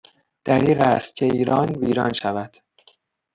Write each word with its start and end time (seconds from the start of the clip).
دریغ 0.45 0.79
است 0.81 1.15
که 1.15 1.25
ایران 1.25 1.69
ویران 1.69 2.13
شود 2.13 2.57